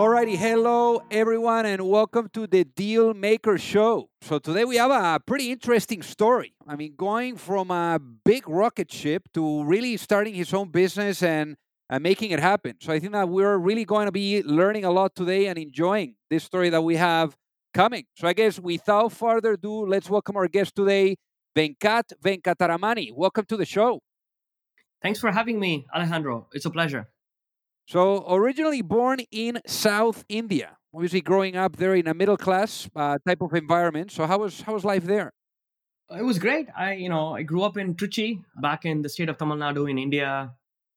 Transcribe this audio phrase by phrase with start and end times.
[0.00, 4.08] Alrighty, hello everyone, and welcome to the Deal Maker Show.
[4.22, 6.54] So today we have a pretty interesting story.
[6.66, 11.54] I mean, going from a big rocket ship to really starting his own business and,
[11.90, 12.76] and making it happen.
[12.80, 16.14] So I think that we're really going to be learning a lot today and enjoying
[16.30, 17.36] this story that we have
[17.74, 18.06] coming.
[18.16, 21.16] So I guess without further ado, let's welcome our guest today,
[21.54, 23.12] Venkat Venkataramani.
[23.14, 24.00] Welcome to the show.
[25.02, 26.48] Thanks for having me, Alejandro.
[26.54, 27.10] It's a pleasure.
[27.90, 33.18] So, originally born in South India, obviously growing up there in a middle class uh,
[33.26, 34.12] type of environment.
[34.12, 35.32] So, how was how was life there?
[36.16, 36.68] It was great.
[36.78, 39.90] I, you know, I grew up in Trichy, back in the state of Tamil Nadu
[39.90, 40.52] in India.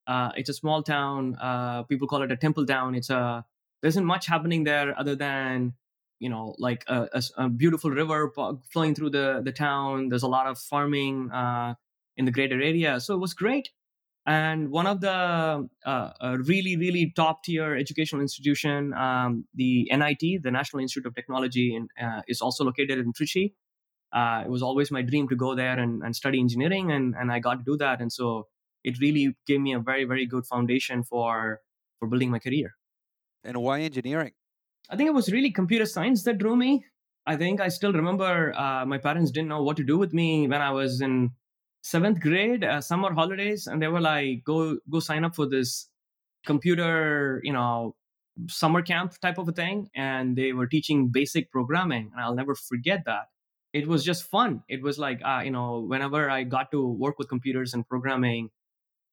[0.05, 1.35] Uh, it's a small town.
[1.41, 2.93] Uh, people call it a temple town.
[2.93, 3.43] It's a
[3.81, 5.73] there isn't much happening there other than
[6.19, 8.31] you know like a, a, a beautiful river
[8.71, 10.09] flowing through the the town.
[10.09, 11.73] There's a lot of farming uh,
[12.17, 13.71] in the greater area, so it was great
[14.25, 20.51] and one of the uh, really really top tier educational institution um, the nit the
[20.51, 23.53] national institute of technology in, uh, is also located in trichy.
[24.13, 27.31] Uh, it was always my dream to go there and, and study engineering and, and
[27.31, 27.99] i got to do that.
[27.99, 28.47] And so
[28.83, 31.59] it really gave me a very very good foundation for
[31.99, 32.75] for building my career.
[33.43, 34.33] And why engineering?
[34.89, 36.85] I think it was really computer science that drew me.
[37.25, 40.45] I think i still remember uh, my parents didn't know what to do with me
[40.45, 41.31] when i was in
[41.83, 45.89] seventh grade uh, summer holidays and they were like go go sign up for this
[46.45, 47.95] computer you know
[48.47, 49.89] summer camp type of a thing.
[49.95, 53.27] And they were teaching basic programming and i'll never forget that.
[53.73, 54.63] It was just fun.
[54.69, 58.49] It was like uh, you know whenever i got to work with computers and programming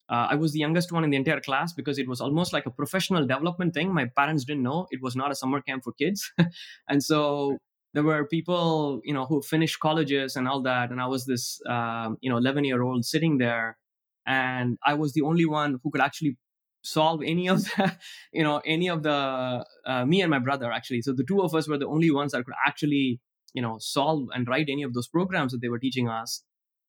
[0.08, 2.66] uh, i was the youngest one in the entire class because it was almost like
[2.66, 3.92] a professional development thing.
[3.92, 4.86] My parents didn't know.
[4.90, 6.32] It was not a summer camp for kids.
[6.88, 7.58] And so
[7.94, 11.60] there were people you know who finished colleges and all that and i was this
[11.68, 13.78] um, you know 11 year old sitting there
[14.26, 16.36] and i was the only one who could actually
[16.82, 17.96] solve any of the
[18.32, 21.02] you know any of the uh, me and my brother actually.
[21.02, 23.20] So the two of us were the only ones that could actually
[23.54, 26.42] you know solve and write any of those programs that they were teaching us.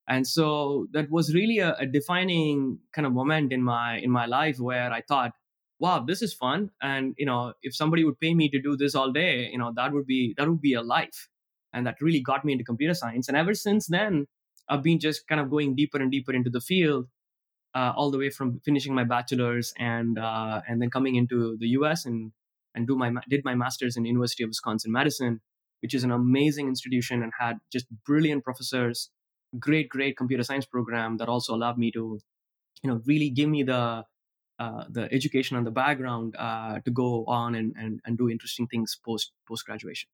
[0.08, 4.26] And so that was really a, a defining kind of moment in my in my
[4.26, 5.32] life where i thought
[5.82, 8.96] wow this is fun and you know if somebody would pay me to do this
[8.96, 11.28] all day you know that would be that would be a life.
[11.74, 14.26] And that really got me into computer science and ever since then
[14.68, 17.06] i've been just kind of going deeper and deeper into the field
[17.74, 21.68] uh, all the way from finishing my bachelor's and uh, and then coming into the
[21.68, 22.34] us and
[22.76, 25.40] and do my did my master's in university of wisconsin madison
[25.82, 29.10] which is an amazing institution and had just brilliant professors
[29.60, 32.20] great great computer science program that also allowed me to
[32.84, 34.04] you know really give me the
[34.62, 38.68] uh, the education and the background uh, to go on and, and, and do interesting
[38.68, 40.10] things post post graduation.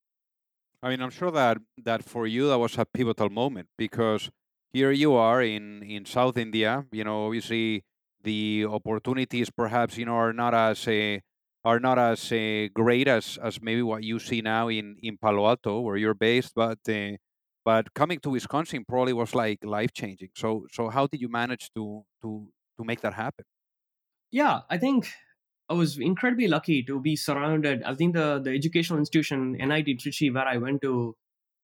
[0.81, 4.29] I mean, I'm sure that that for you that was a pivotal moment because
[4.71, 6.85] here you are in in South India.
[6.91, 7.83] You know, obviously
[8.23, 11.19] the opportunities perhaps you know are not as uh,
[11.63, 15.47] are not as uh, great as as maybe what you see now in in Palo
[15.47, 16.79] Alto where you're based, but.
[16.89, 17.17] Uh,
[17.65, 20.29] but coming to Wisconsin probably was like life changing.
[20.35, 22.29] So, so how did you manage to to
[22.77, 23.43] to make that happen?
[24.31, 25.09] Yeah i think
[25.69, 30.33] i was incredibly lucky to be surrounded i think the the educational institution nit trichy
[30.33, 31.15] where i went to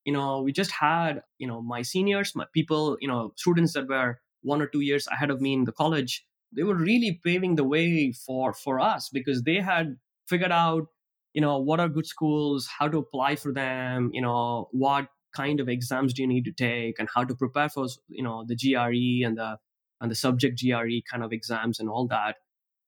[0.05, 3.87] you know we just had you know my seniors my people you know students that
[3.87, 7.55] were one or two years ahead of me in the college they were really paving
[7.55, 10.87] the way for for us because they had figured out
[11.33, 15.59] you know what are good schools how to apply for them you know what kind
[15.59, 18.55] of exams do you need to take and how to prepare for you know the
[18.55, 19.57] gre and the
[20.01, 22.35] and the subject gre kind of exams and all that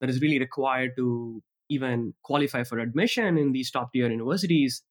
[0.06, 4.84] that is really required to even qualify for admission in these top tier universities.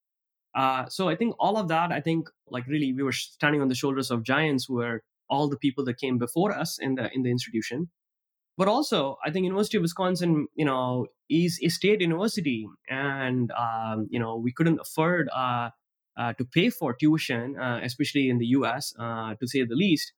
[0.57, 3.69] Uh, so I think all of that, I think like really we were standing on
[3.69, 7.13] the shoulders of giants who were all the people that came before us in the
[7.15, 7.91] in the institution.
[8.57, 14.07] But also, I think University of Wisconsin, you know, is a state university, and um,
[14.11, 15.71] you know we couldn't afford uh,
[16.17, 18.95] uh, to pay for tuition, uh, especially in the U.S.
[18.99, 20.13] Uh, to say the least.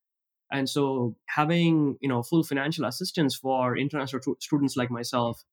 [0.53, 5.45] And so, having you know full financial assistance for international t- students like myself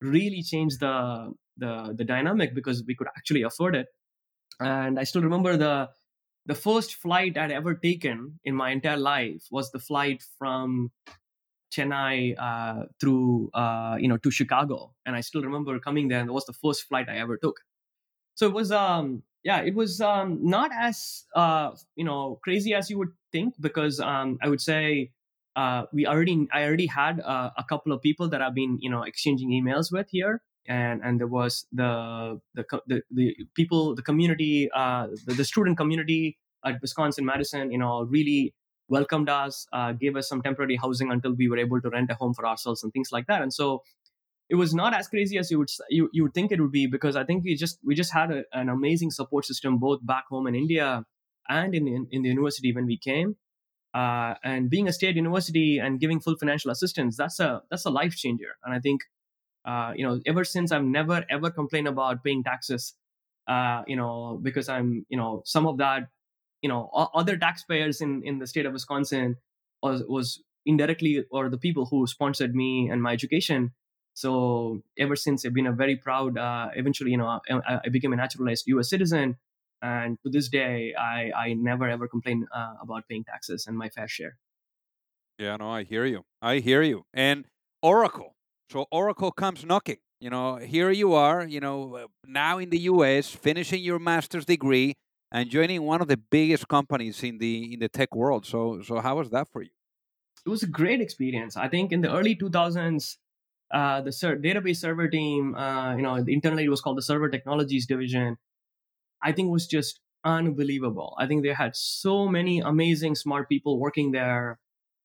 [0.00, 3.88] really changed the the the dynamic because we could actually afford it
[4.60, 5.90] and I still remember the
[6.46, 10.90] the first flight I'd ever taken in my entire life was the flight from
[11.72, 16.20] Chennai uh, through uh, you know to Chicago, and I still remember coming there.
[16.20, 17.60] and It was the first flight I ever took.
[18.34, 22.90] So it was um yeah it was um not as uh you know crazy as
[22.90, 25.10] you would think because um I would say
[25.56, 28.90] uh we already I already had uh, a couple of people that I've been you
[28.94, 30.36] know exchanging emails with here.
[30.80, 31.92] And and there was the
[32.56, 33.26] the the, the
[33.58, 38.42] people the community uh, the, the, student community at Wisconsin Madison you know really
[38.96, 42.16] welcomed us uh, gave us some temporary housing until we were able to rent a
[42.22, 43.40] home for ourselves and things like that.
[43.40, 43.82] And so
[44.50, 46.86] it was not as crazy as you would you, you would think it would be
[46.86, 50.24] because I think we just we just had a, an amazing support system both back
[50.28, 51.04] home in India
[51.48, 53.36] and in the, in the university when we came
[53.94, 57.90] uh, and being a state university and giving full financial assistance that's a that's a
[57.90, 59.02] life changer and I think
[59.68, 62.94] uh, you know, ever since I've never ever complained about paying taxes.
[63.46, 66.08] Uh, you know, because I'm, you know, some of that,
[66.60, 69.36] you know, other taxpayers in in the state of Wisconsin
[69.82, 73.72] was was indirectly or the people who sponsored me and my education.
[74.18, 76.36] So ever since I've been a very proud.
[76.36, 78.90] Uh, eventually, you know, I, I, became a naturalized U.S.
[78.90, 79.36] citizen,
[79.80, 83.88] and to this day, I I never ever complain uh, about paying taxes and my
[83.90, 84.34] fair share.
[85.38, 86.24] Yeah, no, I hear you.
[86.42, 87.04] I hear you.
[87.14, 87.44] And
[87.80, 88.34] Oracle,
[88.72, 90.00] so Oracle comes knocking.
[90.20, 94.44] You know, here you are, you know, uh, now in the US, finishing your master's
[94.44, 94.96] degree
[95.30, 98.46] and joining one of the biggest companies in the in the tech world.
[98.46, 99.74] So so how was that for you?
[100.44, 101.56] It was a great experience.
[101.56, 103.18] I think in the early 2000s,
[103.70, 107.28] uh, the ser- database server team, uh, you know, internally it was called the Server
[107.28, 108.36] Technologies Division.
[109.22, 111.16] I think was just unbelievable.
[111.18, 114.58] I think they had so many amazing, smart people working there.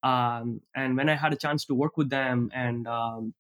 [0.04, 3.34] Um, and when I had a chance to work with them and um,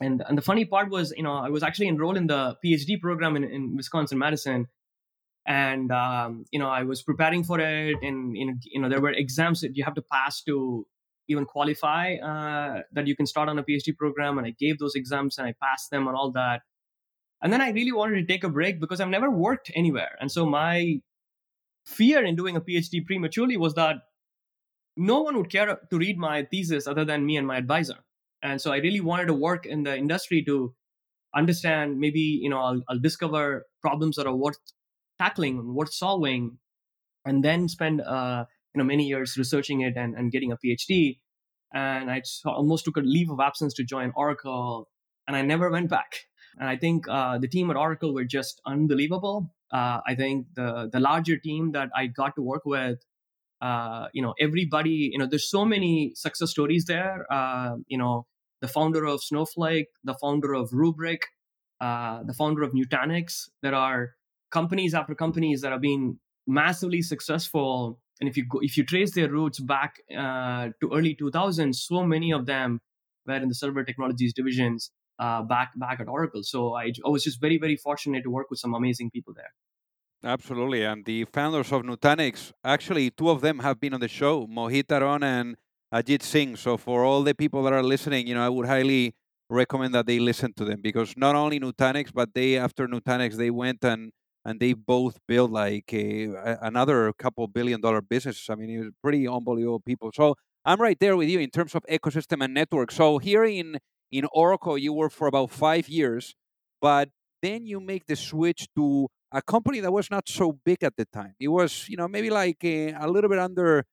[0.00, 3.00] and and the funny part was you know i was actually enrolled in the phd
[3.00, 4.66] program in, in wisconsin madison
[5.46, 9.60] and um, you know i was preparing for it and you know there were exams
[9.60, 10.86] that you have to pass to
[11.28, 14.94] even qualify uh, that you can start on a phd program and i gave those
[14.94, 16.62] exams and i passed them and all that.
[17.42, 20.16] And then i really wanted to take a break because i've never worked anywhere.
[20.20, 21.00] And so my
[21.86, 23.96] fear in doing a phd prematurely was that
[24.96, 27.96] no one would care to read my thesis other than me and my advisor.
[28.42, 30.74] And so i really wanted to work in the industry to
[31.34, 34.58] understand maybe you know i'll, I'll discover problems that are worth
[35.18, 36.58] tackling worth solving
[37.24, 41.18] and then spend uh, you know many years researching it and, and getting a phd
[41.74, 44.88] and i almost took a leave of absence to join oracle
[45.26, 46.26] and i never went back.
[46.58, 49.54] And i think uh, the team at oracle were just unbelievable.
[49.72, 52.98] Uh, i think the the larger team that i got to work with
[53.62, 57.26] uh, you know everybody you know there's so many success stories there.
[57.32, 58.26] Uh, you know
[58.60, 61.22] the founder of Snowflake, the founder of Rubrik,
[61.80, 63.48] uh, the founder of Nutanix.
[63.62, 64.10] There are
[64.50, 67.98] companies after companies that have been massively successful.
[68.20, 72.04] And if you go, if you trace their roots back uh, to early 2000s, so
[72.04, 72.80] many of them
[73.26, 76.42] were in the server technologies divisions uh, back back at Oracle.
[76.42, 79.52] So I, I was just very very fortunate to work with some amazing people there.
[80.24, 84.46] Absolutely, and the founders of Nutanix, actually, two of them have been on the show,
[84.46, 85.56] Mohit Aron and
[85.92, 86.54] Ajit Singh.
[86.54, 89.16] So for all the people that are listening, you know, I would highly
[89.50, 93.50] recommend that they listen to them because not only Nutanix, but they after Nutanix they
[93.50, 94.12] went and
[94.44, 98.46] and they both built like a, another couple billion dollar businesses.
[98.50, 100.10] I mean, it was pretty unbelievable people.
[100.14, 100.34] So
[100.64, 102.90] I'm right there with you in terms of ecosystem and network.
[102.92, 103.78] So here in
[104.10, 106.34] in Oracle, you worked for about five years,
[106.80, 107.08] but
[107.40, 111.06] then you make the switch to a company that was not so big at the
[111.06, 111.34] time.
[111.40, 113.84] It was, you know, maybe like a, a little bit under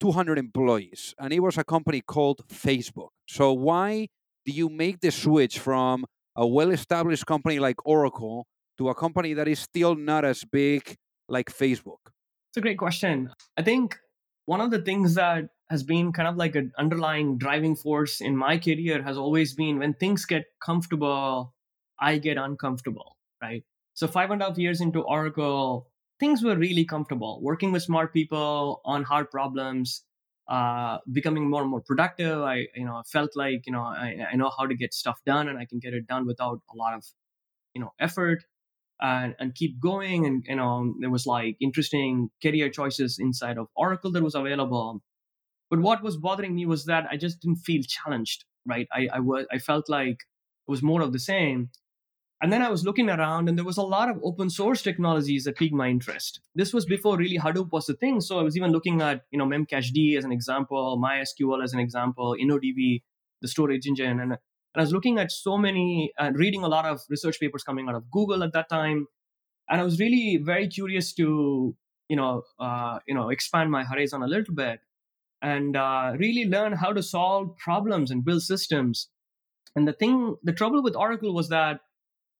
[0.00, 3.08] 200 employees, and it was a company called Facebook.
[3.28, 4.08] So why
[4.44, 6.04] do you make the switch from
[6.36, 8.46] a well-established company like Oracle
[8.78, 10.96] to a company that is still not as big
[11.28, 12.12] like Facebook?
[12.50, 13.30] It's a great question.
[13.56, 13.98] I think
[14.46, 18.36] one of the things that has been kind of like an underlying driving force in
[18.36, 21.54] my career has always been when things get comfortable,
[21.98, 23.64] I get uncomfortable, right?
[23.94, 25.88] So five and a half years into Oracle,
[26.20, 30.04] things were really comfortable working with smart people on hard problems
[30.48, 32.40] uh, becoming more and more productive.
[32.42, 35.48] I, you know, felt like, you know, I, I know how to get stuff done
[35.48, 37.04] and I can get it done without a lot of,
[37.74, 38.44] you know, effort
[39.02, 40.24] and, and keep going.
[40.24, 45.02] And, you know, there was like interesting career choices inside of Oracle that was available.
[45.68, 48.86] But what was bothering me was that I just didn't feel challenged, right?
[48.92, 51.70] I, I was, I felt like it was more of the same.
[52.40, 55.44] And then I was looking around and there was a lot of open source technologies
[55.44, 56.40] that piqued my interest.
[56.54, 58.20] This was before really Hadoop was a thing.
[58.20, 61.78] So I was even looking at, you know, Memcached as an example, MySQL as an
[61.78, 63.02] example, InnoDB,
[63.40, 64.20] the storage engine.
[64.20, 64.38] And,
[64.74, 67.88] and I was looking at so many, uh, reading a lot of research papers coming
[67.88, 69.06] out of Google at that time.
[69.68, 71.76] And I was really very curious to,
[72.08, 74.80] you know, uh, you know, expand my horizon a little bit
[75.42, 79.08] and uh, really learn how to solve problems and build systems.
[79.76, 81.80] And the thing, the trouble with Oracle was that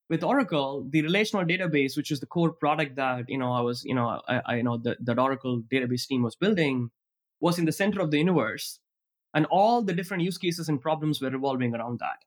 [0.09, 3.83] with Oracle, the relational database, which is the core product that you know I was
[3.83, 6.91] you know I, I you know the, that Oracle database team was building,
[7.41, 8.79] was in the center of the universe,
[9.35, 12.25] and all the different use cases and problems were revolving around that.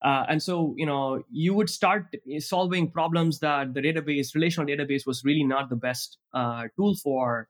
[0.00, 2.06] Uh, and so you know you would start
[2.38, 7.48] solving problems that the database relational database was really not the best uh, tool for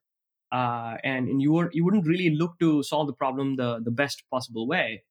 [0.50, 3.90] uh, and, and you were you wouldn't really look to solve the problem the the
[3.90, 5.04] best possible way.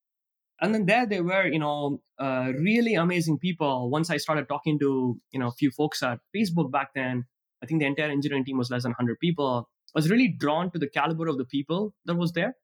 [0.60, 3.92] And then there they were you know uh, really amazing people.
[3.92, 7.26] Once i started talking to you know a few folks at facebook back then
[7.62, 9.70] i think the entire engineering team was less than 100 people.
[9.96, 12.56] I was really drawn to the caliber of the people that was there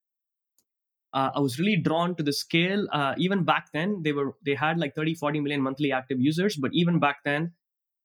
[1.13, 2.88] uh, i was really drawn to the scale.
[2.91, 6.55] Uh, even back then they were they had like 30 40 million monthly active users
[6.58, 7.53] but even back then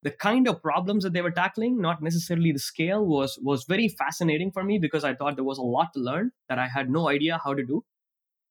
[0.02, 3.88] the kind of problems that they were tackling not necessarily the scale was was very
[3.88, 6.90] fascinating for me because i thought there was a lot to learn that i had
[6.90, 7.84] no idea how to do.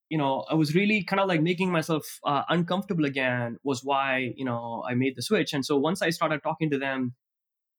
[0.10, 4.34] You know i was really kind of like making myself uh, uncomfortable again was why
[4.38, 5.54] you know i made the switch.
[5.54, 7.16] And so once i started talking to them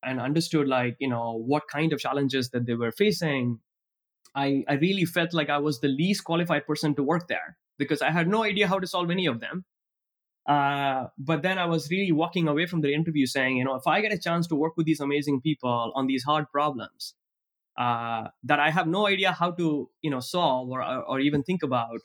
[0.03, 3.61] and understood like you know what kind of challenges that they were facing
[4.35, 8.03] i i really felt like i was the least qualified person to work there because
[8.03, 9.65] i had no idea how to solve any of them
[10.49, 13.87] uh, but then i was really walking away from the interview saying you know if
[13.87, 17.15] i get a chance to work with these amazing people on these hard problems
[17.79, 21.63] uh, that I have no idea how to, you know, solve or, or even think
[21.63, 22.01] about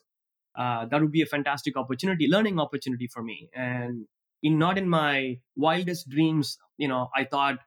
[0.55, 3.49] uh, that would be a fantastic opportunity, learning opportunity for me.
[3.55, 4.05] And
[4.43, 7.57] in not in my wildest dreams, you know, I thought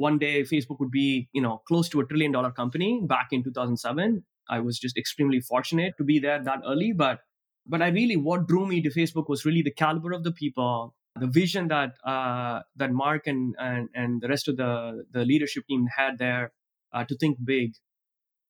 [0.00, 3.42] one day Facebook would be, you know, close to a trillion dollar company back in
[3.44, 4.24] 2007.
[4.48, 7.20] I was just extremely fortunate to be there that early, but
[7.66, 10.94] but I really what drew me to Facebook was really the caliber of the people,
[11.18, 15.64] the vision that uh, that Mark and, and and the rest of the the leadership
[15.68, 16.52] team had there
[16.92, 17.74] uh, to think big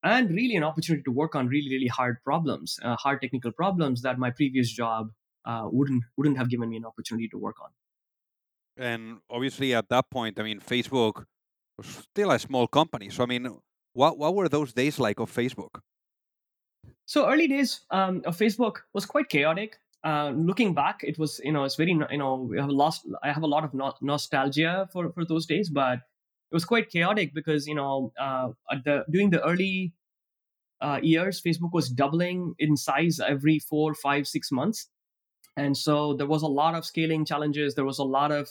[0.03, 4.01] and really an opportunity to work on really really hard problems uh, hard technical problems
[4.01, 5.09] that my previous job
[5.45, 7.69] uh, wouldn't wouldn't have given me an opportunity to work on
[8.77, 11.25] and obviously at that point i mean facebook
[11.85, 13.47] still a small company so i mean
[13.93, 15.81] what what were those days like of facebook?
[17.05, 19.77] So early days um, of facebook was quite chaotic.
[20.03, 23.31] Uh, looking back it was you know it's very you know we have lost i
[23.31, 27.35] have a lot of no- nostalgia for for those days but it was quite chaotic
[27.35, 28.49] because you know uh,
[28.83, 29.93] the during the early
[30.81, 34.89] uh, years, Facebook was doubling in size every four, five, six months,
[35.55, 37.75] and so there was a lot of scaling challenges.
[37.75, 38.49] There was a lot of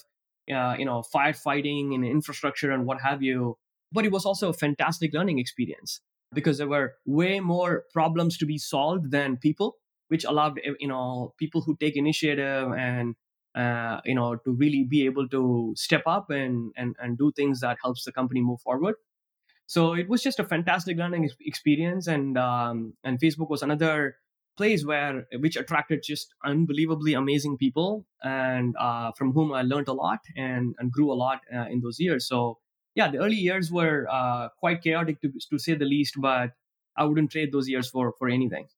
[0.52, 3.57] uh, you know firefighting and infrastructure and what have you.
[3.92, 6.00] But it was also a fantastic learning experience
[6.33, 9.76] because there were way more problems to be solved than people,
[10.09, 13.16] which allowed you know people who take initiative and
[13.54, 17.61] uh, you know to really be able to step up and, and and do things
[17.61, 18.95] that helps the company move forward
[19.66, 24.16] so it was just a fantastic learning experience and um, and facebook was another
[24.61, 29.97] place where which attracted just unbelievably amazing people and uh, from whom i learned a
[30.05, 32.59] lot and and grew a lot uh, in those years so
[32.95, 36.50] yeah the early years were uh, quite chaotic to, to say the least but
[36.97, 38.69] i wouldn't trade those years for for anything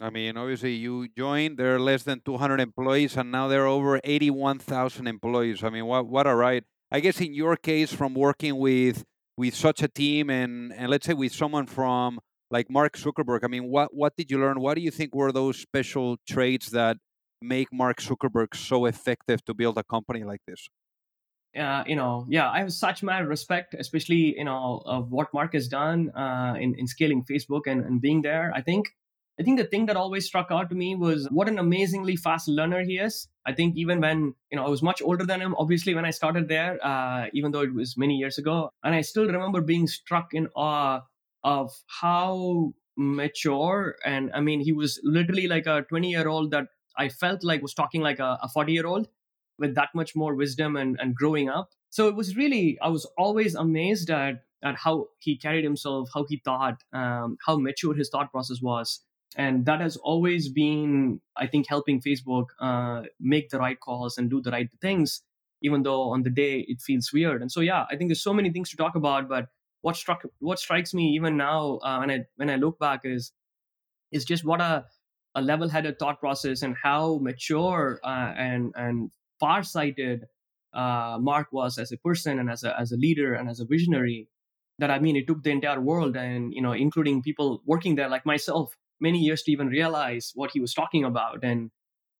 [0.00, 1.58] I mean, obviously, you joined.
[1.58, 5.62] There are less than 200 employees, and now there are over 81,000 employees.
[5.62, 6.64] I mean, what what a ride!
[6.90, 9.04] I guess in your case, from working with
[9.36, 12.20] with such a team, and and let's say with someone from
[12.52, 13.40] like Mark Zuckerberg.
[13.42, 14.60] I mean, what what did you learn?
[14.60, 16.98] What do you think were those special traits that
[17.40, 20.68] make Mark Zuckerberg so effective to build a company like this?
[21.58, 25.54] Uh, you know, yeah, I have such mad respect, especially you know of what Mark
[25.54, 28.52] has done uh, in in scaling Facebook and, and being there.
[28.54, 28.90] I think
[29.40, 32.48] I think the thing that always struck out to me was what an amazingly fast
[32.48, 33.28] learner he is.
[33.46, 36.10] I think even when you know I was much older than him, obviously when I
[36.10, 39.86] started there, uh, even though it was many years ago, and I still remember being
[39.86, 41.00] struck in awe
[41.44, 46.66] of how mature and I mean he was literally like a 20 year old that
[46.96, 49.08] I felt like was talking like a 40 year old
[49.58, 51.70] with that much more wisdom and, and growing up.
[51.90, 56.24] So it was really I was always amazed at at how he carried himself, how
[56.28, 59.00] he thought, um, how mature his thought process was.
[59.36, 64.30] And that has always been, I think, helping Facebook uh, make the right calls and
[64.30, 65.22] do the right things,
[65.62, 67.40] even though on the day it feels weird.
[67.40, 69.28] And so, yeah, I think there's so many things to talk about.
[69.28, 69.46] But
[69.82, 73.32] what struck, what strikes me even now uh, when I when I look back is,
[74.10, 74.86] is just what a
[75.34, 79.10] a level-headed thought process and how mature uh, and and
[79.40, 80.26] far-sighted
[80.74, 83.64] uh, Mark was as a person and as a as a leader and as a
[83.64, 84.28] visionary
[84.78, 88.08] that I mean it took the entire world and you know including people working there
[88.08, 91.44] like myself many years to even realize what he was talking about.
[91.44, 91.70] And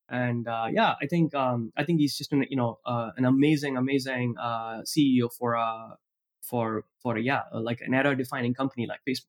[0.08, 3.24] and uh, yeah I think um, I think he's just an you know uh, an
[3.24, 5.94] amazing amazing uh, CEO for uh
[6.42, 9.26] for for yeah uh, like an era defining company like Facebook.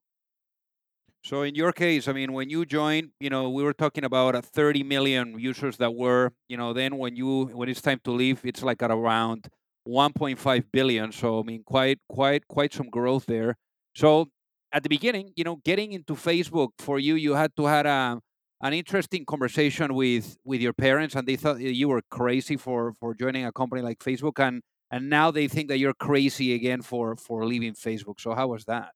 [1.24, 4.36] So in your case, I mean, when you joined, you know, we were talking about
[4.36, 8.12] a 30 million users that were, you know, then when you when it's time to
[8.12, 9.48] leave, it's like at around
[9.88, 11.12] 1.5 billion.
[11.14, 13.56] So I mean, quite quite quite some growth there.
[13.96, 14.28] So
[14.74, 18.20] at the beginning, you know, getting into Facebook for you, you had to had a
[18.62, 23.14] an interesting conversation with with your parents, and they thought you were crazy for for
[23.14, 24.62] joining a company like Facebook, and
[24.94, 28.20] and now they think that you're crazy again for for leaving Facebook.
[28.20, 28.90] So how was that?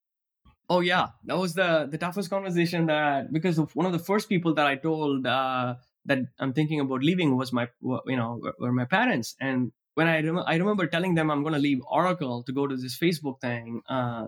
[0.69, 4.53] Oh yeah, that was the the toughest conversation that because one of the first people
[4.53, 5.73] that I told uh,
[6.05, 10.21] that I'm thinking about leaving was my you know were my parents, and when I
[10.21, 13.41] rem- I remember telling them I'm going to leave Oracle to go to this Facebook
[13.41, 14.27] thing, uh,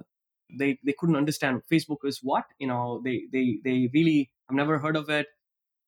[0.57, 4.79] they they couldn't understand Facebook is what you know they they they really I've never
[4.79, 5.27] heard of it.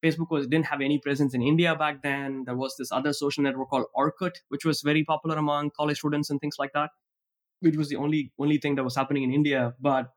[0.04, 2.44] Facebook was didn't have any presence in India back then.
[2.46, 6.30] There was this other social network called Orkut, which was very popular among college students
[6.30, 6.90] and things like that,
[7.60, 9.74] which was the only only thing that was happening in India.
[9.80, 10.12] But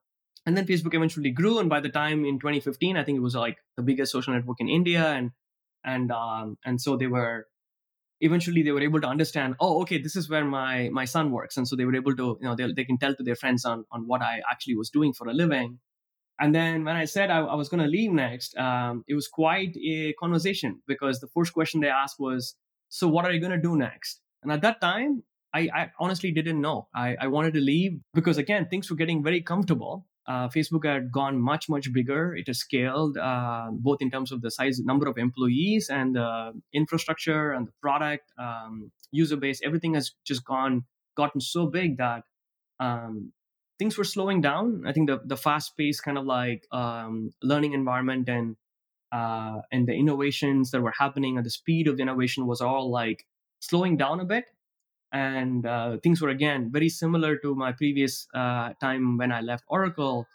[0.46, 3.34] and then facebook eventually grew and by the time in 2015 i think it was
[3.34, 5.30] like the biggest social network in india and
[5.84, 7.46] and um, and so they were
[8.20, 11.56] eventually they were able to understand oh okay this is where my my son works
[11.56, 13.64] and so they were able to you know they, they can tell to their friends
[13.64, 15.78] on on what i actually was doing for a living
[16.40, 19.28] and then when i said i, I was going to leave next um, it was
[19.28, 22.54] quite a conversation because the first question they asked was
[22.88, 25.22] so what are you going to do next and at that time
[25.52, 29.22] I, I honestly didn't know I, I wanted to leave because again things were getting
[29.22, 32.34] very comfortable uh, Facebook had gone much much bigger.
[32.34, 36.52] It has scaled uh, both in terms of the size, number of employees, and the
[36.72, 39.60] infrastructure and the product, um, user base.
[39.62, 42.22] Everything has just gone gotten so big that
[42.80, 43.32] um,
[43.84, 44.82] things were slowing down.
[44.86, 48.56] I think the the fast paced kind of like um, learning environment and
[49.12, 52.90] uh, and the innovations that were happening and the speed of the innovation was all
[52.90, 53.26] like
[53.60, 54.46] slowing down a bit
[55.12, 59.64] and uh, things were again very similar to my previous uh, time when I left
[59.68, 60.26] Oracle.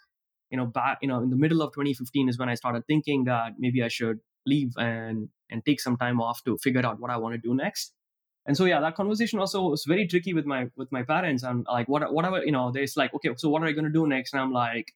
[0.52, 3.24] You know, back you know in the middle of 2015 is when I started thinking
[3.24, 7.10] that maybe I should leave and and take some time off to figure out what
[7.10, 7.94] I want to do next.
[8.46, 11.44] And so yeah, that conversation also was very tricky with my with my parents.
[11.44, 13.90] I'm like, what whatever you know, they're like, okay, so what are you going to
[13.90, 14.32] do next?
[14.32, 14.92] And I'm like,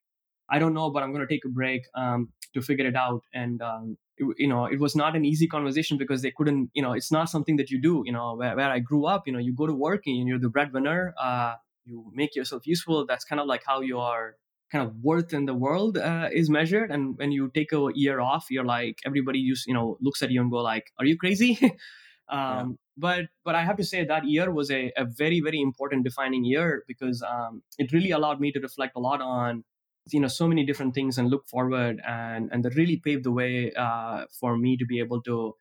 [0.49, 3.23] I don't know, but I'm going to take a break um, to figure it out.
[3.33, 6.71] And um, it, you know, it was not an easy conversation because they couldn't.
[6.75, 8.03] You know, it's not something that you do.
[8.05, 10.39] You know, where, where I grew up, you know, you go to work and you're
[10.39, 11.15] the breadwinner.
[11.21, 11.55] Uh,
[11.85, 13.07] you make yourself useful.
[13.07, 14.37] That's kind of like how your
[14.73, 16.91] kind of worth in the world uh, is measured.
[16.91, 20.31] And when you take a year off, you're like everybody just you know looks at
[20.31, 21.59] you and go like, "Are you crazy?"
[22.29, 22.65] um, yeah.
[22.97, 26.45] But but I have to say that year was a, a very very important defining
[26.45, 29.65] year because um, it really allowed me to reflect a lot on
[30.13, 33.33] you know so many different things and look forward and and that really paved the
[33.33, 35.55] way uh, for me to be able to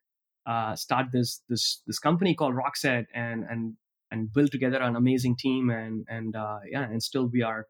[0.46, 3.74] uh, start this this this company called Rockset and and
[4.10, 7.66] and build together an amazing team and and uh, yeah and still we are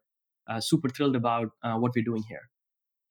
[0.47, 2.49] uh, super thrilled about uh, what we're doing here.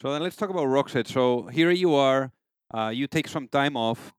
[0.03, 1.09] So then let's talk about Rockset.
[1.09, 2.33] So here you are,
[2.73, 4.13] uh, you take some time off,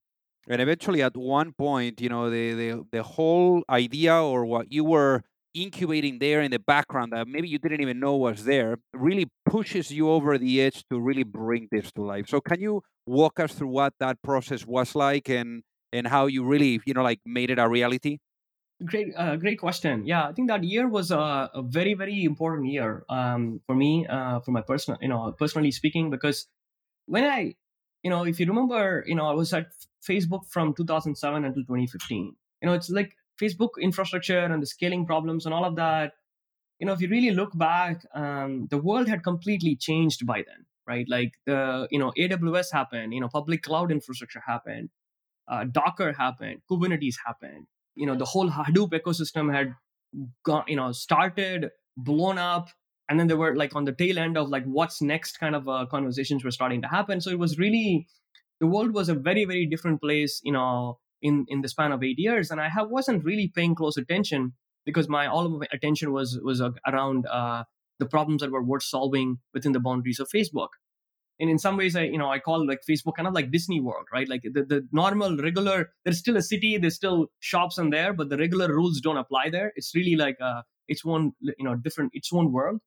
[0.48, 4.84] and eventually at one point, you know the the the whole idea or what you
[4.84, 9.26] were incubating there in the background that maybe you didn't even know was there really
[9.46, 12.28] pushes you over the edge to really bring this to life.
[12.28, 16.44] So can you walk us through what that process was like and and how you
[16.44, 18.20] really you know like made it a reality?
[18.84, 20.06] Great, uh, great question.
[20.06, 24.06] Yeah, I think that year was a, a very, very important year um, for me,
[24.06, 26.48] uh, for my personal, you know, personally speaking, because
[27.06, 27.56] when I,
[28.04, 29.68] you know, if you remember, you know, I was at
[30.08, 32.36] Facebook from 2007 until 2015.
[32.62, 36.14] You know, it's like Facebook infrastructure and the scaling problems and all of that,
[36.80, 40.66] you know, if you really look back, um, the world had completely changed by then,
[40.88, 41.06] right?
[41.10, 44.90] Like the, you know, AWS happened, you know, public cloud infrastructure happened,
[45.48, 49.76] uh, Docker happened, Kubernetes happened, you know, the whole Hadoop ecosystem had
[50.44, 52.70] gone, you know, started, blown up,
[53.08, 55.70] and then there were like on the tail end of like what's next kind of
[55.70, 57.22] uh, conversations were starting to happen.
[57.22, 58.08] So it was really,
[58.60, 62.04] the world was a very, very different place, you know, in in the span of
[62.04, 64.54] eight years, and I have, wasn't really paying close attention
[64.86, 67.64] because my all of my attention was was around uh,
[68.00, 70.70] the problems that were worth solving within the boundaries of Facebook.
[71.40, 73.82] And in some ways, I you know I call like Facebook kind of like Disney
[73.82, 74.30] World, right?
[74.30, 75.90] Like the, the normal regular.
[76.04, 79.50] There's still a city, there's still shops in there, but the regular rules don't apply
[79.50, 79.74] there.
[79.76, 82.80] It's really like uh, its one you know different its own world.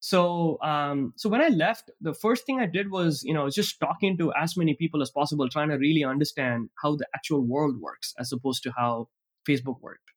[0.00, 3.80] So um, so when I left, the first thing I did was you know just
[3.80, 7.80] talking to as many people as possible, trying to really understand how the actual world
[7.80, 9.08] works as opposed to how
[9.48, 10.10] Facebook worked.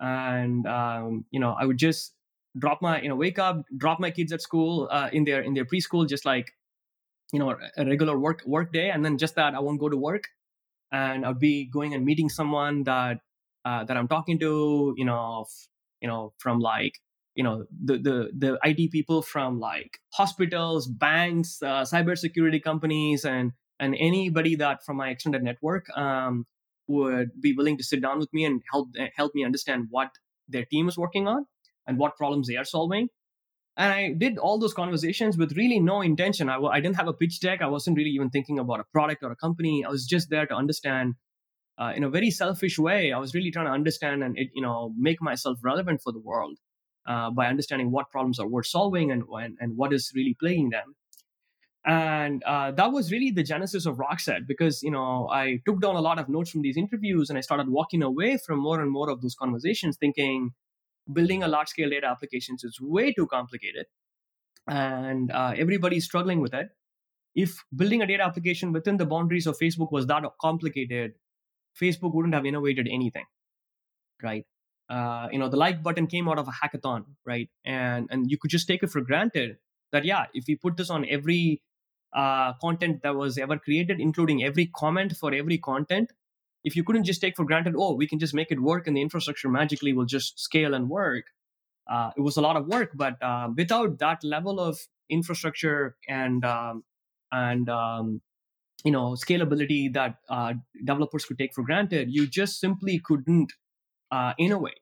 [0.00, 2.14] And um, you know I would just
[2.58, 5.54] drop my you know wake up drop my kids at school uh, in their in
[5.54, 6.52] their preschool just like
[7.32, 9.96] you know a regular work work day and then just that i won't go to
[9.96, 10.24] work
[10.92, 13.18] and I'd be going and meeting someone that
[13.64, 15.68] uh, that i'm talking to you know f-
[16.00, 16.94] you know from like
[17.36, 23.52] you know the the the it people from like hospitals banks uh, cybersecurity companies and
[23.78, 26.46] and anybody that from my extended network um,
[26.88, 30.08] would be willing to sit down with me and help help me understand what
[30.48, 31.44] their team is working on
[31.86, 33.08] and what problems they are solving.
[33.76, 36.48] And i did all those conversations with really no intention.
[36.48, 37.60] I w- I didn't have a pitch deck.
[37.60, 39.84] I wasn't really even thinking about a product or a company.
[39.84, 41.16] I was just there to understand
[41.78, 43.12] uh, in a very selfish way.
[43.12, 46.24] I was really trying to understand and it, you know make myself relevant for the
[46.30, 46.56] world
[47.06, 50.70] uh, by understanding what problems are worth solving and, and, and what is really plaguing
[50.70, 50.94] them.
[51.84, 55.94] And uh, that was really the genesis of rockset because you know i took down
[55.94, 58.90] a lot of notes from these interviews and i started walking away from more and
[58.90, 60.50] more of those conversations thinking
[61.12, 63.86] building a large scale data applications is way too complicated
[64.66, 66.68] and uh, everybody's struggling with it.
[67.34, 71.12] If building a data application within the boundaries of facebook was that complicated
[71.80, 73.26] facebook wouldn't have innovated anything
[74.22, 74.46] right
[74.88, 78.38] uh, you know the like button came out of a hackathon right and and you
[78.38, 79.56] could just take it for granted
[79.92, 81.62] that yeah if we put this on every
[82.14, 86.12] uh, content that was ever created including every comment for every content
[86.66, 88.96] if you couldn't just take for granted, oh, we can just make it work and
[88.96, 91.26] the infrastructure magically will just scale and work,
[91.88, 92.90] uh, it was a lot of work.
[92.94, 94.76] But uh, without that level of
[95.08, 96.82] infrastructure and um,
[97.30, 98.20] and um,
[98.84, 103.52] you know scalability that uh, developers could take for granted, you just simply couldn't
[104.10, 104.80] uh, innovate.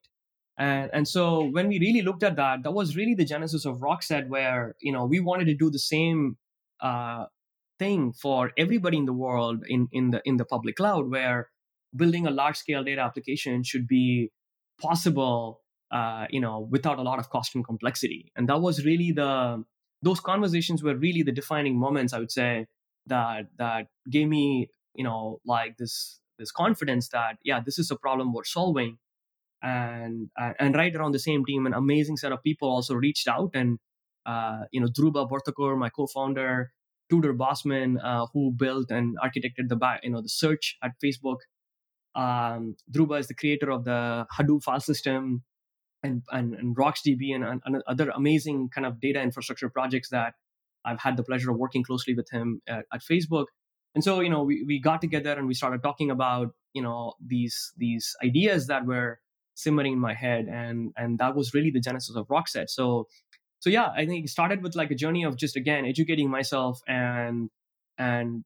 [0.57, 3.79] And, and so when we really looked at that, that was really the genesis of
[3.79, 6.37] Rockset, where you know we wanted to do the same
[6.81, 7.27] uh,
[7.79, 11.49] thing for everybody in the world in in the in the public cloud, where
[11.95, 14.31] building a large scale data application should be
[14.81, 15.61] possible
[15.91, 19.63] uh, you know without a lot of cost and complexity and that was really the
[20.03, 22.67] those conversations were really the defining moments i would say
[23.07, 27.97] that that gave me you know like this this confidence that yeah this is a
[27.97, 28.99] problem worth solving
[29.65, 33.27] and uh, and right around the same team an amazing set of people also reached
[33.27, 33.79] out and
[34.27, 36.71] uh, you know Dhruba Borthakur, my co-founder,
[37.11, 41.39] Tudor Bosman, uh, who built and architected the you know the search at Facebook,
[42.15, 45.43] um, Dhruba is the creator of the Hadoop file system
[46.03, 50.35] and, and, and RocksDB and, and, other amazing kind of data infrastructure projects that
[50.85, 53.47] I've had the pleasure of working closely with him at, at Facebook.
[53.95, 57.15] And so, you know, we, we got together and we started talking about, you know,
[57.25, 59.19] these these ideas that were
[59.55, 60.49] simmering in my head.
[60.49, 62.69] And and that was really the genesis of Rockset.
[62.71, 63.09] So
[63.61, 66.81] so yeah, I think it started with like a journey of just again educating myself
[66.87, 67.51] and
[67.99, 68.45] and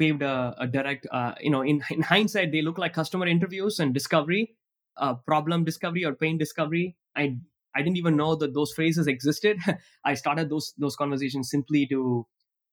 [0.00, 3.78] paved a, a direct, uh, you know, in, in hindsight, they look like customer interviews
[3.78, 4.56] and discovery,
[4.96, 6.96] uh, problem discovery or pain discovery.
[7.16, 7.36] I
[7.74, 9.58] I didn't even know that those phrases existed.
[10.04, 12.26] I started those those conversations simply to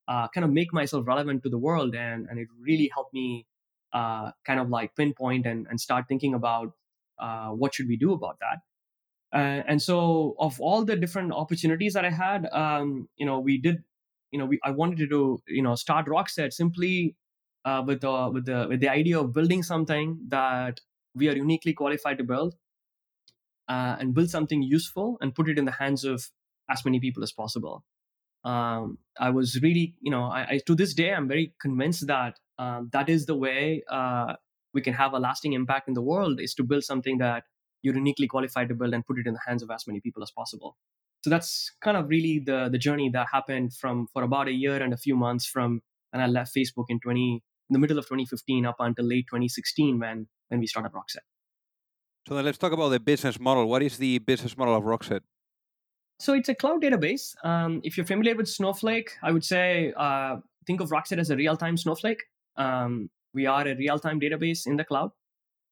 [0.07, 3.45] uh, kind of make myself relevant to the world, and and it really helped me
[3.93, 6.73] uh, kind of like pinpoint and and start thinking about
[7.19, 8.59] uh, what should we do about that.
[9.37, 13.57] Uh, and so, of all the different opportunities that I had, um, you know, we
[13.57, 13.83] did
[14.31, 17.15] you know, we, I wanted to do, you know, start Rockset simply
[17.65, 20.81] uh, with the with the with the idea of building something that
[21.15, 22.55] we are uniquely qualified to build,
[23.67, 26.29] uh, and build something useful and put it in the hands of
[26.69, 27.83] as many people as possible.
[28.43, 32.39] Um, I was really, you know, I, I, to this day I'm very convinced that
[32.59, 34.35] um, that is the way uh,
[34.73, 37.43] we can have a lasting impact in the world is to build something that
[37.81, 40.23] you're uniquely qualified to build and put it in the hands of as many people
[40.23, 40.77] as possible
[41.23, 44.81] so that's kind of really the the journey that happened from for about a year
[44.81, 45.81] and a few months from
[46.13, 49.99] and I left Facebook in 20 in the middle of 2015 up until late 2016
[49.99, 51.25] when when we started Rockset.
[52.27, 53.67] So then let's talk about the business model.
[53.67, 55.21] What is the business model of Rockset?
[56.19, 57.35] So it's a cloud database.
[57.43, 61.35] Um, if you're familiar with Snowflake, I would say uh, think of Rockset as a
[61.35, 62.23] real-time Snowflake.
[62.57, 65.11] Um, we are a real-time database in the cloud.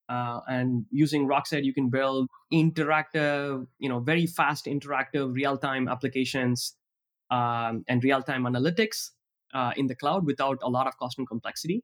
[0.08, 6.76] Uh, and using Rockset, you can build interactive, you know, very fast, interactive, real-time applications
[7.32, 8.98] um, and real-time analytics
[9.56, 11.84] uh, in the cloud without a lot of cost and complexity.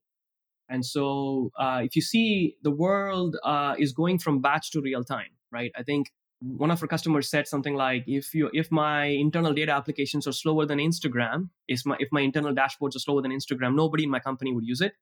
[0.69, 5.03] And so, uh, if you see the world uh, is going from batch to real
[5.03, 5.71] time, right?
[5.75, 9.71] I think one of our customers said something like if you if my internal data
[9.71, 13.75] applications are slower than instagram if my if my internal dashboards are slower than instagram
[13.75, 14.93] nobody in my company would use it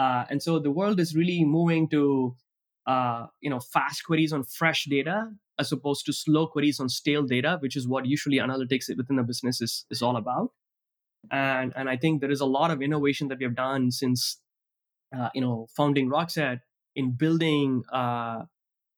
[0.00, 2.34] uh, and so the world is really moving to
[2.86, 7.22] uh, you know fast queries on fresh data as opposed to slow queries on stale
[7.22, 10.52] data which is what usually analytics within the business is, is all about.
[11.30, 14.40] And and i think there is a lot of innovation that we have done since
[15.16, 16.60] uh, you know founding rockset
[16.96, 18.42] in building uh,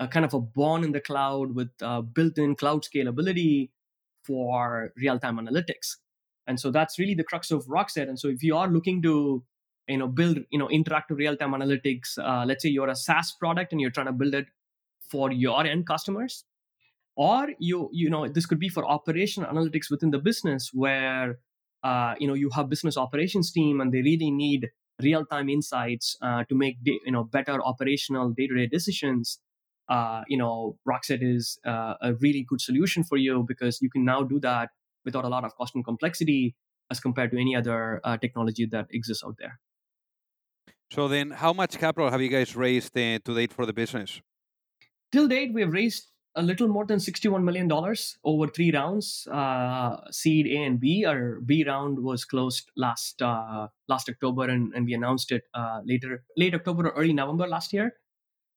[0.03, 3.71] a kind of a born in the cloud with uh, built-in cloud scalability
[4.25, 5.97] for real-time analytics.
[6.47, 8.09] And so that's really the crux of rockset.
[8.09, 9.45] And so if you are looking to
[9.89, 13.73] you know build you know interactive real-time analytics uh, let's say you're a saas product
[13.73, 14.47] and you're trying to build it
[15.11, 16.45] for your end customers
[17.17, 21.39] or you you know this could be for operational analytics within the business where
[21.83, 24.71] uh, you know you have business operations team and they really need
[25.03, 29.41] real-time insights uh, to make you know better operational day-to-day decisions
[29.89, 34.05] uh, you know, Rockset is uh, a really good solution for you because you can
[34.05, 34.71] now do that
[35.05, 36.55] without a lot of cost and complexity
[36.91, 39.59] as compared to any other uh, technology that exists out there.
[40.93, 44.21] So then, how much capital have you guys raised uh, to date for the business?
[45.11, 47.67] Till date, we have raised a little more than $61 million
[48.25, 51.07] over three rounds, uh, seed A and B.
[51.07, 55.81] Our B round was closed last uh, last October, and, and we announced it uh,
[55.83, 57.95] later, late October or early November last year.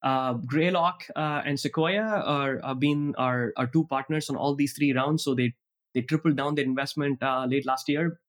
[0.04, 4.74] Uh, Greylock uh, and Sequoia are have been our, our two partners on all these
[4.74, 5.24] three rounds.
[5.24, 5.54] So they
[5.94, 8.20] they tripled down their investment uh, late last year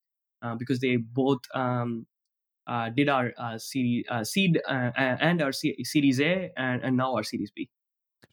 [0.59, 2.07] because they both um,
[2.67, 7.23] uh, did our uh, seed, seed and our C- Series A and, and now our
[7.23, 7.69] Series B.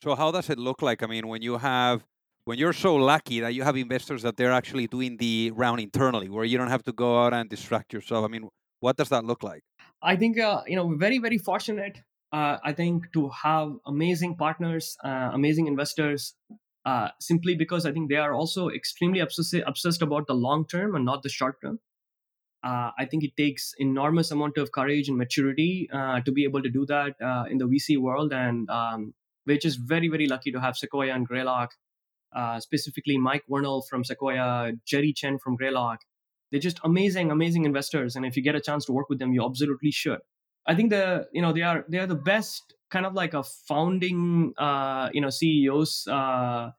[0.02, 1.04] So how does it look like?
[1.04, 2.04] I mean, when you have
[2.46, 6.30] when you're so lucky that you have investors that they're actually doing the round internally,
[6.30, 8.26] where you don't have to go out and distract yourself.
[8.26, 8.50] I mean,
[8.82, 9.64] what does that look like?
[10.02, 12.00] I think you know very very fortunate
[12.34, 16.34] uh, I think to have amazing partners, uh, amazing investors,
[16.84, 20.96] uh, simply because I think they are also extremely obsessed, obsessed about the long term
[20.96, 21.80] and not the short term.
[22.64, 26.62] Uh, I think it takes enormous amount of courage and maturity uh, to be able
[26.62, 29.14] to do that uh, in the VC world, and um,
[29.46, 31.72] we're just very, very lucky to have Sequoia and Greylock,
[32.60, 36.00] specifically Mike Vernal from Sequoia, Jerry Chen from Greylock.
[36.52, 39.34] They're just amazing, amazing investors, and if you get a chance to work with them,
[39.34, 40.20] you absolutely should.
[40.66, 43.44] I think the you know they are they are the best kind of like a
[43.44, 46.70] founding uh, you know CEOs uh,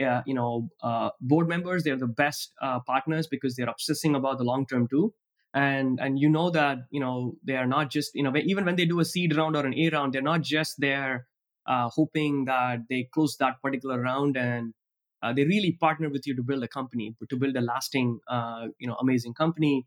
[0.00, 1.84] yeah, you know uh, board members.
[1.84, 5.12] They're the best uh, partners because they're obsessing about the long term too.
[5.52, 8.76] And and you know that you know they are not just you know even when
[8.76, 11.26] they do a seed round or an A round, they're not just there
[11.66, 14.74] uh, hoping that they close that particular round and
[15.22, 18.68] uh, they really partner with you to build a company, to build a lasting, uh,
[18.78, 19.86] you know, amazing company.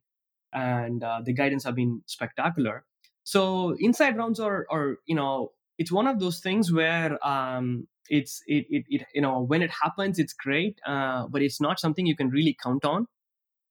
[0.51, 2.85] And uh, the guidance have been spectacular.
[3.23, 8.41] So inside rounds are, are you know, it's one of those things where um, it's
[8.47, 12.05] it, it, it you know when it happens it's great, uh, but it's not something
[12.05, 13.07] you can really count on.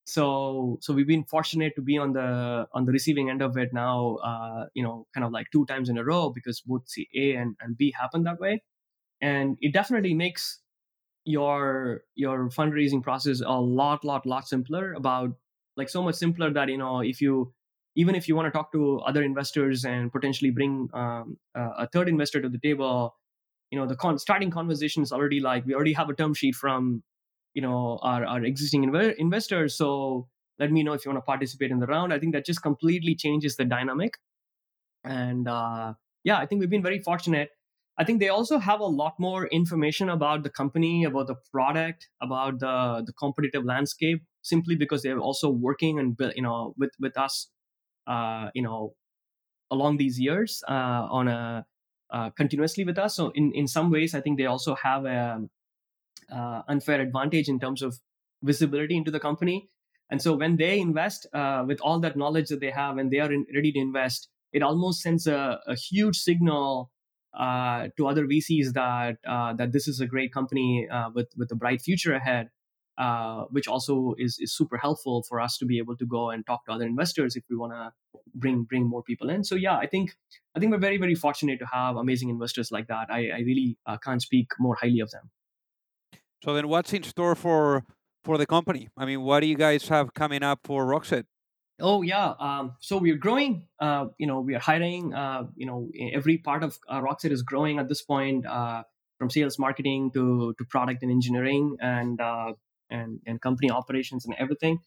[0.04, 3.72] So so we've been fortunate to be on the on the receiving end of it
[3.72, 4.16] now.
[4.16, 7.34] Uh, you know, kind of like two times in a row because both C A
[7.36, 8.62] and, and B happen that way,
[9.20, 10.60] and it definitely makes
[11.24, 15.30] your your fundraising process a lot lot lot simpler about
[15.76, 17.54] like so much simpler that you know if you
[17.94, 22.08] even if you want to talk to other investors and potentially bring um, a third
[22.08, 23.14] investor to the table
[23.70, 26.54] you know the con- starting conversation is already like we already have a term sheet
[26.54, 27.02] from
[27.54, 29.76] you know our, our existing inv- investors.
[29.76, 32.12] So let me know if you want to participate in the round.
[32.12, 34.14] I think that just completely changes the dynamic.
[35.04, 37.50] And uh, yeah i think we've been very fortunate.
[37.98, 42.08] I think they also have a lot more information about the company about the product
[42.22, 47.18] about the the competitive landscape simply because they're also working and you know with with
[47.18, 47.50] us
[48.06, 48.94] uh, you know,
[49.70, 51.64] along these years uh, on a
[52.12, 53.16] uh, continuously with us.
[53.16, 55.40] So in in some ways, I think they also have a
[56.32, 57.98] uh, unfair advantage in terms of
[58.42, 59.68] visibility into the company.
[60.10, 63.18] And so when they invest uh, with all that knowledge that they have and they
[63.18, 66.90] are in, ready to invest, it almost sends a, a huge signal
[67.38, 71.50] uh, to other VCs that uh, that this is a great company uh, with with
[71.50, 72.50] a bright future ahead
[72.98, 76.46] uh, which also is, is super helpful for us to be able to go and
[76.46, 77.90] talk to other investors if we want to
[78.34, 79.42] bring bring more people in.
[79.44, 80.10] So yeah, I think
[80.54, 83.08] I think we're very very fortunate to have amazing investors like that.
[83.10, 85.30] I, I really can't speak more highly of them.
[86.42, 87.84] So then, what's in store for
[88.24, 88.88] for the company?
[88.96, 91.24] I mean, what do you guys have coming up for Rockset?
[91.80, 93.66] Oh yeah, um, so we're growing.
[93.80, 95.14] Uh, you know, we are hiring.
[95.14, 98.82] Uh, you know, every part of uh, Rockset is growing at this point, uh,
[99.18, 102.52] from sales, marketing to to product and engineering, and uh,
[102.92, 104.78] and, and company operations and everything.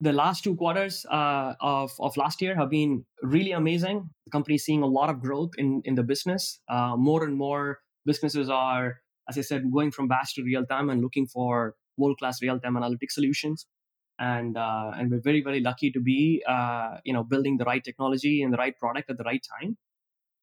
[0.00, 4.10] The last two quarters uh, of, of last year have been really amazing.
[4.24, 6.60] The company is seeing a lot of growth in, in the business.
[6.68, 10.90] Uh, more and more businesses are as I said, going from batch to real time
[10.90, 13.66] and looking for world class real time analytic solutions.
[14.18, 17.82] And uh, and we're very very lucky to be uh, you know building the right
[17.82, 19.76] technology and the right product at the right time.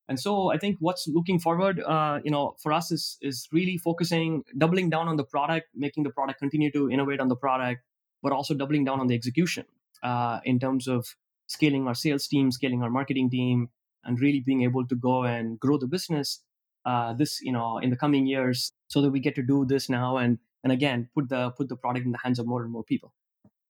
[0.09, 3.77] And so I think what's looking forward, uh, you know, for us is is really
[3.77, 7.83] focusing, doubling down on the product, making the product continue to innovate on the product,
[8.23, 9.65] but also doubling down on the execution
[10.01, 11.15] uh, in terms of
[11.47, 13.69] scaling our sales team, scaling our marketing team,
[14.03, 16.41] and really being able to go and grow the business
[16.89, 19.89] uh, this you know in the coming years so that we get to do this
[19.89, 20.31] now and
[20.63, 23.09] and again put the put the product in the hands of more and more people.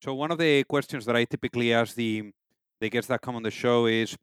[0.03, 2.31] So one of the questions that i typically ask the
[2.81, 4.15] the guests that come on the show is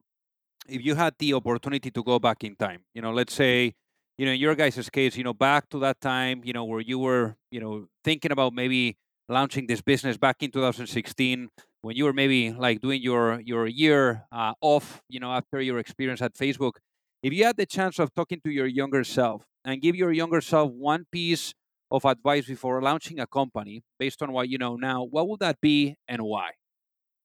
[0.76, 3.74] if you had the opportunity to go back in time you know let's say
[4.18, 6.80] you know in your guys' case you know back to that time you know where
[6.80, 8.96] you were you know thinking about maybe
[9.28, 11.48] launching this business back in 2016
[11.82, 15.78] when you were maybe like doing your your year uh, off you know after your
[15.78, 16.76] experience at facebook
[17.22, 20.40] if you had the chance of talking to your younger self and give your younger
[20.40, 21.54] self one piece
[21.90, 25.60] of advice before launching a company based on what you know now what would that
[25.60, 26.50] be and why?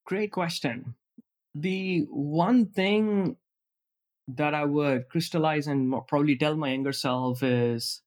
[0.05, 0.95] Great question.
[1.53, 3.37] The one thing
[4.27, 8.01] that i would crystallize and probably tell my younger self is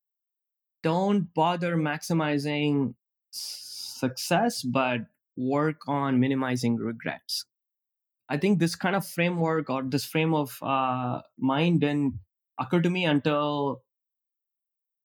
[0.83, 2.94] don't bother maximizing
[3.31, 5.01] success but
[5.37, 7.47] work on minimizing regrets
[8.29, 12.15] I think this kind of framework or this frame of uh, mind didn't
[12.59, 13.83] occur to me until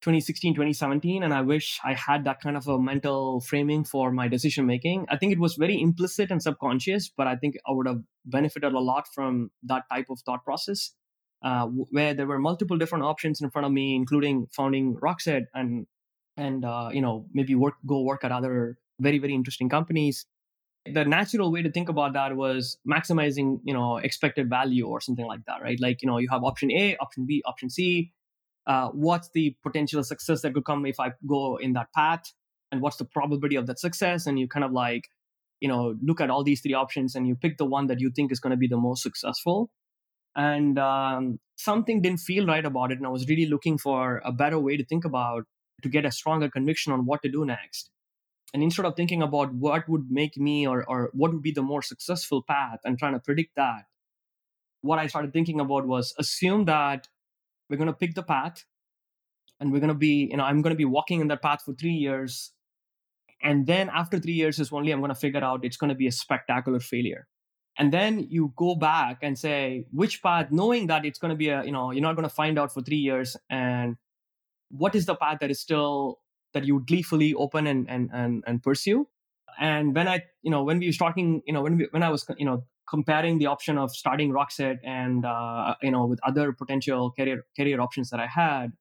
[0.01, 4.27] 2016 2017 and i wish i had that kind of a mental framing for my
[4.29, 5.05] decision making.
[5.09, 8.73] I think it was very implicit and subconscious but i think i would have benefited
[8.73, 10.91] a lot from that type of thought process
[11.41, 15.85] uh, where there were multiple different options in front of me including founding rockset and
[16.37, 20.25] and uh, you know maybe work go work at other very very interesting companies
[20.85, 25.25] the natural way to think about that was maximizing you know expected value or something
[25.25, 25.79] like that right?
[25.79, 28.11] Like you know you have option a option b option c.
[28.67, 32.23] Uh, what's the potential success that could come if i go in that path?
[32.71, 34.27] And what's the probability of that success?
[34.27, 35.09] And you kind of like
[35.59, 38.11] you know look at all these three options and you pick the one that you
[38.15, 39.69] think is going to be the most successful.
[40.35, 44.31] And um, something didn't feel right about it and i was really looking for a
[44.31, 45.43] better way to think about
[45.83, 47.91] to get a stronger conviction on what to do next
[48.53, 51.61] and instead of thinking about what would make me or, or what would be the
[51.61, 53.83] more successful path and trying to predict that
[54.81, 57.07] what i started thinking about was assume that
[57.69, 58.65] we're going to pick the path
[59.59, 61.61] and we're going to be you know i'm going to be walking in that path
[61.63, 62.51] for three years.
[63.41, 65.95] And then after three years is only i'm going to figure out it's going to
[65.95, 67.27] be a spectacular failure.
[67.77, 71.49] And then you go back and say which path knowing that it's going to be
[71.49, 73.95] a you know you're not going to find out for three years and
[74.69, 76.19] what is the path that is still
[76.53, 79.07] that you gleefully open and and and, and pursue.
[79.59, 82.09] And when i you know when we were talking you know when we, when i
[82.09, 86.53] was you know comparing the option of starting rockset and uh, you know with other
[86.53, 88.71] potential career career options that i had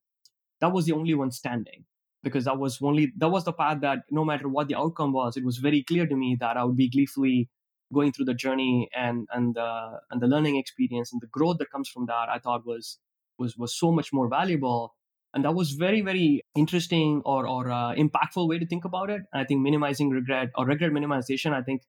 [0.61, 1.85] that was the only one standing.
[2.23, 5.37] Because that was only that was the path that no matter what the outcome was
[5.37, 7.49] it was very clear to me that i would be gleefully
[7.95, 11.71] going through the journey and and the and the learning experience and the growth that
[11.71, 12.99] comes from that i thought was
[13.39, 14.97] was was so much more valuable
[15.35, 19.23] and that was very very interesting or or uh, impactful way to think about it.
[19.33, 21.83] I think minimizing regret or regret minimization i think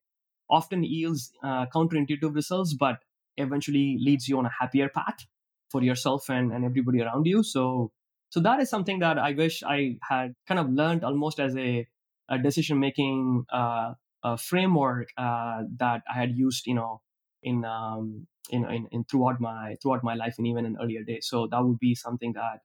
[0.48, 2.96] often yields uh, counterintuitive results but
[3.36, 5.26] eventually leads you on a happier path
[5.70, 7.42] for yourself and, and everybody around you.
[7.42, 7.92] So
[8.30, 11.86] so that is something that i wish i had kind of learned almost as a,
[12.28, 13.94] a decision making uh,
[14.38, 17.00] framework uh, that i had used you know
[17.42, 21.28] in um in, in, in throughout my throughout my life and even in earlier days.
[21.28, 22.60] So that would be something that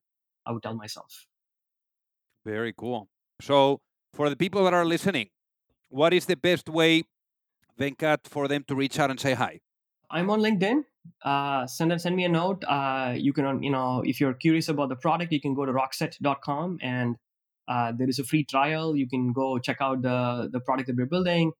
[0.45, 1.27] I would tell myself.
[2.45, 3.10] Very cool.
[3.41, 3.81] So,
[4.13, 5.29] for the people that are listening,
[5.89, 7.03] what is the best way,
[7.79, 9.60] Venkat, for them to reach out and say hi?
[10.10, 10.84] I'm on LinkedIn.
[11.23, 12.63] Uh, send them, send me a note.
[12.67, 15.71] Uh, you can, you know, if you're curious about the product, you can go to
[15.71, 17.15] rockset.com and
[17.67, 18.95] uh, there is a free trial.
[18.95, 21.51] You can go check out the the product that we're building.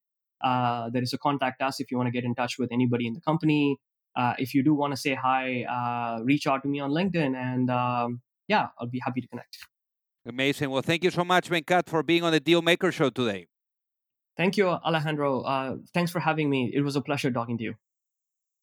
[0.44, 3.08] Uh, there is a contact us if you want to get in touch with anybody
[3.08, 3.78] in the company.
[4.16, 7.36] Uh, if you do want to say hi, uh, reach out to me on LinkedIn,
[7.36, 9.58] and um, yeah, I'll be happy to connect.
[10.28, 10.70] Amazing.
[10.72, 13.48] Well, thank you so much, Venkat, for being on the Deal Maker Show today.
[14.38, 15.42] Thank you, Alejandro.
[15.42, 16.72] Uh, thanks for having me.
[16.74, 17.76] It was a pleasure talking to you.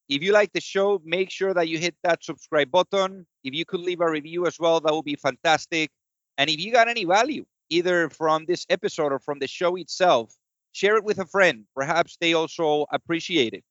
[0.09, 3.27] If you like the show, make sure that you hit that subscribe button.
[3.45, 5.91] If you could leave a review as well, that would be fantastic.
[6.37, 10.35] And if you got any value, either from this episode or from the show itself,
[10.73, 11.65] share it with a friend.
[11.75, 13.65] Perhaps they also appreciate it.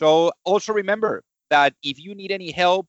[0.00, 2.88] So also remember that if you need any help